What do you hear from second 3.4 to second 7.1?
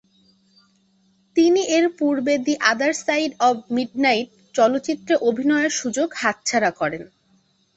Of midnight" চলচ্চিত্রে অভিনয়ের সুযোগ হাতছাড়া করেন।